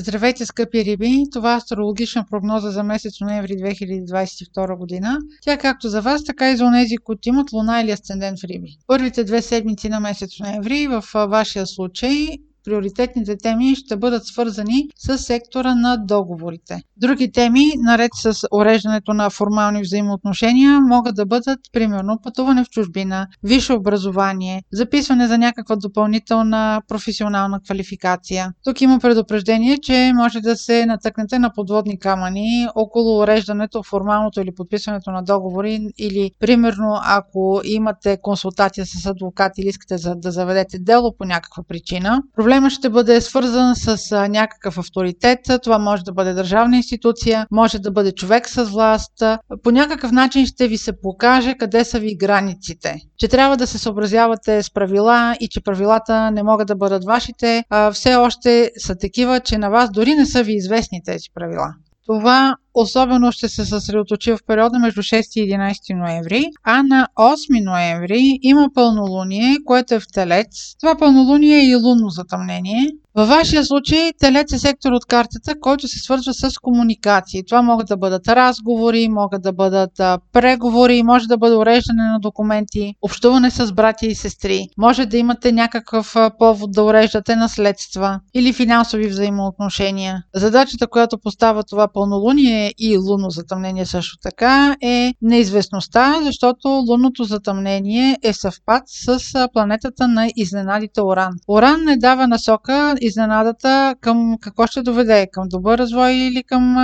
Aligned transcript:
Здравейте, 0.00 0.46
скъпи 0.46 0.84
риби! 0.84 1.24
Това 1.32 1.52
е 1.54 1.56
астрологична 1.56 2.24
прогноза 2.30 2.70
за 2.70 2.82
месец 2.82 3.20
ноември 3.20 3.52
2022 3.52 4.78
година. 4.78 5.18
Тя 5.42 5.52
е 5.52 5.58
както 5.58 5.88
за 5.88 6.02
вас, 6.02 6.24
така 6.24 6.50
и 6.50 6.56
за 6.56 6.64
онези, 6.64 6.96
които 6.96 7.28
имат 7.28 7.52
луна 7.52 7.80
или 7.80 7.90
асцендент 7.90 8.40
в 8.40 8.44
риби. 8.44 8.76
Първите 8.86 9.24
две 9.24 9.42
седмици 9.42 9.88
на 9.88 10.00
месец 10.00 10.30
ноември 10.40 10.86
в 10.86 11.04
вашия 11.14 11.66
случай 11.66 12.28
приоритетните 12.68 13.36
теми 13.36 13.74
ще 13.74 13.96
бъдат 13.96 14.26
свързани 14.26 14.88
с 14.98 15.18
сектора 15.18 15.74
на 15.74 15.96
договорите. 15.96 16.82
Други 16.96 17.32
теми, 17.32 17.64
наред 17.76 18.10
с 18.14 18.46
уреждането 18.52 19.14
на 19.14 19.30
формални 19.30 19.82
взаимоотношения, 19.82 20.80
могат 20.80 21.14
да 21.14 21.26
бъдат 21.26 21.58
примерно 21.72 22.18
пътуване 22.22 22.64
в 22.64 22.70
чужбина, 22.70 23.26
висше 23.42 23.72
образование, 23.72 24.62
записване 24.72 25.26
за 25.26 25.38
някаква 25.38 25.76
допълнителна 25.76 26.82
професионална 26.88 27.60
квалификация. 27.60 28.52
Тук 28.64 28.80
има 28.80 28.98
предупреждение, 28.98 29.78
че 29.78 30.12
може 30.14 30.40
да 30.40 30.56
се 30.56 30.86
натъкнете 30.86 31.38
на 31.38 31.52
подводни 31.54 31.98
камъни 31.98 32.68
около 32.74 33.18
уреждането, 33.18 33.82
формалното 33.82 34.40
или 34.40 34.54
подписването 34.54 35.10
на 35.10 35.22
договори 35.22 35.80
или 35.98 36.30
примерно 36.40 37.00
ако 37.04 37.60
имате 37.64 38.18
консултация 38.22 38.86
с 38.86 39.06
адвокат 39.06 39.52
или 39.58 39.68
искате 39.68 39.96
да 40.16 40.30
заведете 40.30 40.78
дело 40.78 41.14
по 41.18 41.24
някаква 41.24 41.62
причина. 41.68 42.22
Проблема 42.58 42.70
ще 42.70 42.90
бъде 42.90 43.20
свързан 43.20 43.76
с 43.76 44.28
някакъв 44.28 44.78
авторитет. 44.78 45.38
Това 45.62 45.78
може 45.78 46.02
да 46.02 46.12
бъде 46.12 46.32
държавна 46.32 46.76
институция, 46.76 47.46
може 47.50 47.78
да 47.78 47.90
бъде 47.90 48.12
човек 48.12 48.48
с 48.48 48.64
власт. 48.64 49.22
По 49.62 49.70
някакъв 49.70 50.12
начин 50.12 50.46
ще 50.46 50.68
ви 50.68 50.78
се 50.78 51.00
покаже 51.00 51.54
къде 51.54 51.84
са 51.84 51.98
ви 51.98 52.16
границите. 52.16 53.00
Че 53.18 53.28
трябва 53.28 53.56
да 53.56 53.66
се 53.66 53.78
съобразявате 53.78 54.62
с 54.62 54.72
правила 54.72 55.36
и 55.40 55.48
че 55.48 55.60
правилата 55.60 56.30
не 56.30 56.42
могат 56.42 56.68
да 56.68 56.76
бъдат 56.76 57.04
вашите, 57.04 57.64
все 57.92 58.14
още 58.14 58.70
са 58.78 58.96
такива, 58.96 59.40
че 59.40 59.58
на 59.58 59.68
вас 59.70 59.90
дори 59.90 60.14
не 60.14 60.26
са 60.26 60.42
ви 60.42 60.52
известни 60.52 61.02
тези 61.04 61.24
правила. 61.34 61.74
Това 62.06 62.54
особено 62.80 63.32
ще 63.32 63.48
се 63.48 63.64
съсредоточи 63.64 64.32
в 64.32 64.38
периода 64.46 64.78
между 64.78 65.02
6 65.02 65.40
и 65.40 65.50
11 65.50 65.98
ноември, 65.98 66.44
а 66.64 66.82
на 66.82 67.08
8 67.18 67.64
ноември 67.64 68.38
има 68.42 68.68
пълнолуние, 68.74 69.56
което 69.66 69.94
е 69.94 70.00
в 70.00 70.08
Телец. 70.14 70.74
Това 70.80 70.96
пълнолуние 70.98 71.58
е 71.58 71.68
и 71.68 71.74
лунно 71.74 72.08
затъмнение. 72.08 72.88
Във 73.14 73.28
вашия 73.28 73.64
случай 73.64 74.12
Телец 74.20 74.52
е 74.52 74.58
сектор 74.58 74.92
от 74.92 75.06
картата, 75.06 75.54
който 75.60 75.88
се 75.88 75.98
свързва 75.98 76.34
с 76.34 76.50
комуникации. 76.62 77.44
Това 77.44 77.62
могат 77.62 77.88
да 77.88 77.96
бъдат 77.96 78.28
разговори, 78.28 79.08
могат 79.08 79.42
да 79.42 79.52
бъдат 79.52 79.90
преговори, 80.32 81.02
може 81.02 81.26
да 81.26 81.38
бъде 81.38 81.56
уреждане 81.56 82.02
на 82.02 82.20
документи, 82.20 82.94
общуване 83.02 83.50
с 83.50 83.72
братя 83.72 84.06
и 84.06 84.14
сестри. 84.14 84.68
Може 84.78 85.06
да 85.06 85.16
имате 85.16 85.52
някакъв 85.52 86.14
повод 86.38 86.72
да 86.72 86.82
уреждате 86.84 87.36
наследства 87.36 88.20
или 88.34 88.52
финансови 88.52 89.08
взаимоотношения. 89.08 90.22
Задачата, 90.34 90.86
която 90.86 91.18
поставя 91.18 91.62
това 91.62 91.88
пълнолуние 91.92 92.67
и 92.78 92.96
лунно 92.96 93.30
затъмнение 93.30 93.86
също 93.86 94.18
така 94.22 94.76
е 94.82 95.14
неизвестността, 95.22 96.20
защото 96.22 96.68
лунното 96.68 97.24
затъмнение 97.24 98.16
е 98.22 98.32
съвпад 98.32 98.82
с 98.86 99.18
планетата 99.52 100.08
на 100.08 100.30
изненадите 100.36 101.00
Оран. 101.02 101.32
Оран 101.48 101.84
не 101.84 101.96
дава 101.96 102.28
насока 102.28 102.94
изненадата 103.00 103.94
към 104.00 104.36
какво 104.40 104.66
ще 104.66 104.82
доведе, 104.82 105.28
към 105.32 105.44
добър 105.48 105.78
развой 105.78 106.12
или 106.12 106.42
към 106.42 106.76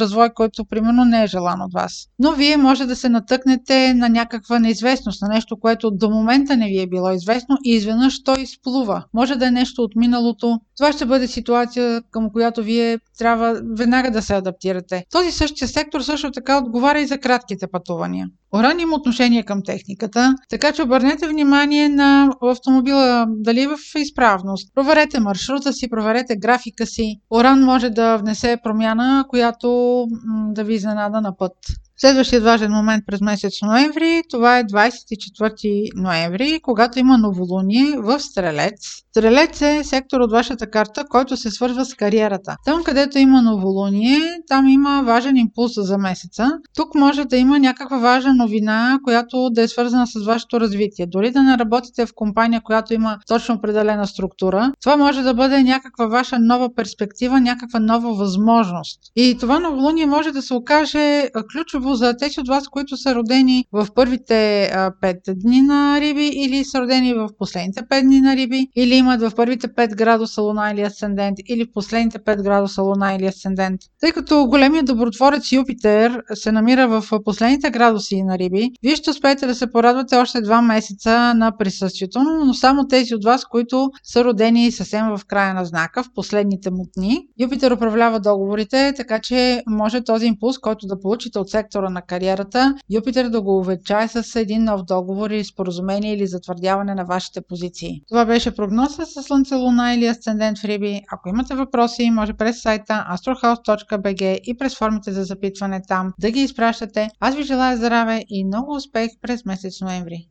развой, 0.00 0.30
който 0.34 0.64
примерно 0.64 1.04
не 1.04 1.22
е 1.22 1.26
желан 1.26 1.60
от 1.62 1.72
вас. 1.72 2.06
Но 2.18 2.32
вие 2.32 2.56
може 2.56 2.86
да 2.86 2.96
се 2.96 3.08
натъкнете 3.08 3.94
на 3.94 4.08
някаква 4.08 4.58
неизвестност, 4.58 5.22
на 5.22 5.28
нещо, 5.28 5.56
което 5.60 5.90
до 5.90 6.10
момента 6.10 6.56
не 6.56 6.66
ви 6.66 6.80
е 6.80 6.86
било 6.86 7.10
известно 7.10 7.56
и 7.64 7.70
изведнъж 7.70 8.22
то 8.22 8.40
изплува. 8.40 9.04
Може 9.14 9.34
да 9.34 9.46
е 9.46 9.50
нещо 9.50 9.82
от 9.82 9.96
миналото. 9.96 10.60
Това 10.78 10.92
ще 10.92 11.06
бъде 11.06 11.26
ситуация, 11.26 12.02
към 12.10 12.30
която 12.32 12.62
вие 12.62 12.98
трябва 13.18 13.60
веднага 13.78 14.10
да 14.10 14.22
се 14.22 14.34
адаптирате 14.34 15.04
този 15.10 15.30
същия 15.30 15.68
сектор 15.68 16.00
също 16.00 16.30
така 16.30 16.58
отговаря 16.58 17.00
и 17.00 17.06
за 17.06 17.18
кратките 17.18 17.66
пътувания. 17.66 18.26
Оран 18.54 18.80
има 18.80 18.96
отношение 18.96 19.42
към 19.42 19.62
техниката, 19.62 20.34
така 20.50 20.72
че 20.72 20.82
обърнете 20.82 21.28
внимание 21.28 21.88
на 21.88 22.32
автомобила 22.42 23.26
дали 23.28 23.62
е 23.62 23.68
в 23.68 23.76
изправност. 23.96 24.74
Проверете 24.74 25.20
маршрута 25.20 25.72
си, 25.72 25.90
проверете 25.90 26.36
графика 26.36 26.86
си. 26.86 27.20
Оран 27.30 27.64
може 27.64 27.90
да 27.90 28.16
внесе 28.16 28.56
промяна, 28.62 29.24
която 29.28 30.04
да 30.50 30.64
ви 30.64 30.74
изненада 30.74 31.20
на 31.20 31.36
път. 31.36 31.52
Следващият 32.00 32.44
важен 32.44 32.72
момент 32.72 33.04
през 33.06 33.20
месец 33.20 33.62
ноември, 33.62 34.22
това 34.30 34.58
е 34.58 34.64
24 34.64 35.90
ноември, 35.96 36.60
когато 36.62 36.98
има 36.98 37.18
новолуние 37.18 37.96
в 37.98 38.20
Стрелец. 38.20 38.80
Стрелец 39.10 39.62
е 39.62 39.84
сектор 39.84 40.20
от 40.20 40.32
вашата 40.32 40.70
карта, 40.70 41.04
който 41.10 41.36
се 41.36 41.50
свързва 41.50 41.84
с 41.84 41.94
кариерата. 41.94 42.56
Там, 42.64 42.84
където 42.84 43.18
има 43.18 43.42
новолуние, 43.42 44.20
там 44.48 44.68
има 44.68 45.02
важен 45.06 45.36
импулс 45.36 45.72
за 45.76 45.98
месеца. 45.98 46.50
Тук 46.76 46.94
може 46.94 47.24
да 47.24 47.36
има 47.36 47.58
някаква 47.58 47.98
важна 47.98 48.34
новина, 48.34 48.98
която 49.04 49.50
да 49.50 49.62
е 49.62 49.68
свързана 49.68 50.06
с 50.06 50.24
вашето 50.24 50.60
развитие. 50.60 51.06
Дори 51.06 51.30
да 51.30 51.42
не 51.42 51.58
работите 51.58 52.06
в 52.06 52.12
компания, 52.14 52.60
която 52.60 52.94
има 52.94 53.18
точно 53.26 53.54
определена 53.54 54.06
структура, 54.06 54.72
това 54.82 54.96
може 54.96 55.22
да 55.22 55.34
бъде 55.34 55.62
някаква 55.62 56.06
ваша 56.06 56.38
нова 56.38 56.74
перспектива, 56.74 57.40
някаква 57.40 57.80
нова 57.80 58.14
възможност. 58.14 59.00
И 59.16 59.36
това 59.40 59.58
новолуние 59.58 60.06
може 60.06 60.32
да 60.32 60.42
се 60.42 60.54
окаже 60.54 61.30
ключово 61.52 61.87
първо 61.88 61.96
за 61.96 62.16
тези 62.16 62.40
от 62.40 62.48
вас, 62.48 62.68
които 62.68 62.96
са 62.96 63.14
родени 63.14 63.64
в 63.72 63.86
първите 63.94 64.70
5 65.02 65.34
дни 65.34 65.60
на 65.60 66.00
Риби 66.00 66.26
или 66.26 66.64
са 66.64 66.80
родени 66.80 67.14
в 67.14 67.28
последните 67.38 67.82
5 67.82 68.02
дни 68.02 68.20
на 68.20 68.36
Риби 68.36 68.68
или 68.76 68.94
имат 68.94 69.20
в 69.20 69.32
първите 69.36 69.68
5 69.68 69.96
градуса 69.96 70.42
Луна 70.42 70.70
или 70.72 70.82
Асцендент 70.82 71.38
или 71.48 71.64
в 71.64 71.72
последните 71.74 72.18
5 72.18 72.42
градуса 72.42 72.82
Луна 72.82 73.14
или 73.14 73.26
Асцендент. 73.26 73.80
Тъй 74.00 74.12
като 74.12 74.46
големият 74.46 74.86
добротворец 74.86 75.52
Юпитер 75.52 76.22
се 76.34 76.52
намира 76.52 76.88
в 76.88 77.04
последните 77.24 77.70
градуси 77.70 78.22
на 78.22 78.38
Риби, 78.38 78.70
вие 78.82 78.96
ще 78.96 79.10
успеете 79.10 79.46
да 79.46 79.54
се 79.54 79.72
порадвате 79.72 80.16
още 80.16 80.38
2 80.38 80.66
месеца 80.66 81.34
на 81.34 81.56
присъствието, 81.58 82.22
но 82.22 82.54
само 82.54 82.86
тези 82.86 83.14
от 83.14 83.24
вас, 83.24 83.44
които 83.44 83.90
са 84.02 84.24
родени 84.24 84.72
съвсем 84.72 85.06
в 85.16 85.20
края 85.26 85.54
на 85.54 85.64
знака, 85.64 86.02
в 86.02 86.10
последните 86.14 86.70
му 86.70 86.86
дни. 86.96 87.26
Юпитер 87.40 87.70
управлява 87.70 88.20
договорите, 88.20 88.92
така 88.96 89.18
че 89.18 89.62
може 89.68 90.04
този 90.04 90.26
импулс, 90.26 90.58
който 90.58 90.86
да 90.86 91.00
получите 91.00 91.38
от 91.38 91.50
сектора 91.50 91.77
сектора 91.78 91.90
на 91.90 92.02
кариерата, 92.02 92.74
Юпитер 92.90 93.28
да 93.28 93.40
го 93.40 93.58
увечае 93.58 94.08
с 94.08 94.36
един 94.36 94.64
нов 94.64 94.82
договор 94.82 95.30
или 95.30 95.44
споразумение 95.44 96.14
или 96.14 96.26
затвърдяване 96.26 96.94
на 96.94 97.04
вашите 97.04 97.40
позиции. 97.40 98.02
Това 98.08 98.24
беше 98.24 98.54
прогноза 98.54 99.06
с 99.06 99.22
Слънце, 99.22 99.54
Луна 99.54 99.94
или 99.94 100.06
Асцендент 100.06 100.58
в 100.58 100.64
Риби. 100.64 101.00
Ако 101.12 101.28
имате 101.28 101.54
въпроси, 101.54 102.10
може 102.10 102.32
през 102.32 102.62
сайта 102.62 103.06
astrohouse.bg 103.12 104.40
и 104.44 104.56
през 104.56 104.78
формите 104.78 105.12
за 105.12 105.24
запитване 105.24 105.80
там 105.88 106.12
да 106.20 106.30
ги 106.30 106.40
изпращате. 106.40 107.08
Аз 107.20 107.34
ви 107.34 107.42
желая 107.42 107.76
здраве 107.76 108.22
и 108.28 108.44
много 108.44 108.74
успех 108.74 109.10
през 109.22 109.44
месец 109.44 109.80
ноември. 109.80 110.26